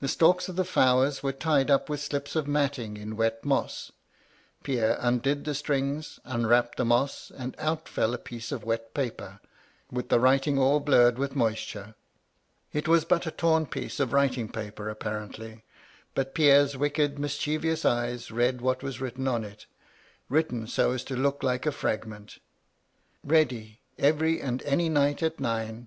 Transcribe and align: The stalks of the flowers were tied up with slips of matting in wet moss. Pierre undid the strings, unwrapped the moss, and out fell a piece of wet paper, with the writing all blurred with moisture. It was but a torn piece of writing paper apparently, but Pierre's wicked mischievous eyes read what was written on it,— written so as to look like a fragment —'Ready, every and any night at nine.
The 0.00 0.08
stalks 0.08 0.48
of 0.48 0.56
the 0.56 0.64
flowers 0.64 1.22
were 1.22 1.30
tied 1.32 1.70
up 1.70 1.88
with 1.88 2.00
slips 2.02 2.34
of 2.34 2.48
matting 2.48 2.96
in 2.96 3.14
wet 3.16 3.44
moss. 3.44 3.92
Pierre 4.64 4.96
undid 4.98 5.44
the 5.44 5.54
strings, 5.54 6.18
unwrapped 6.24 6.76
the 6.76 6.84
moss, 6.84 7.30
and 7.30 7.54
out 7.60 7.88
fell 7.88 8.14
a 8.14 8.18
piece 8.18 8.50
of 8.50 8.64
wet 8.64 8.94
paper, 8.94 9.38
with 9.92 10.08
the 10.08 10.18
writing 10.18 10.58
all 10.58 10.80
blurred 10.80 11.18
with 11.18 11.36
moisture. 11.36 11.94
It 12.72 12.88
was 12.88 13.04
but 13.04 13.28
a 13.28 13.30
torn 13.30 13.66
piece 13.66 14.00
of 14.00 14.12
writing 14.12 14.48
paper 14.50 14.88
apparently, 14.90 15.62
but 16.16 16.34
Pierre's 16.34 16.76
wicked 16.76 17.20
mischievous 17.20 17.84
eyes 17.84 18.32
read 18.32 18.60
what 18.60 18.82
was 18.82 19.00
written 19.00 19.28
on 19.28 19.44
it,— 19.44 19.66
written 20.38 20.66
so 20.66 20.90
as 20.90 21.04
to 21.04 21.14
look 21.14 21.44
like 21.44 21.64
a 21.64 21.70
fragment 21.70 22.40
—'Ready, 23.22 23.82
every 24.00 24.40
and 24.40 24.64
any 24.64 24.88
night 24.88 25.22
at 25.22 25.38
nine. 25.38 25.86